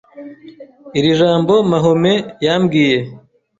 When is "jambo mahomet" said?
1.19-2.21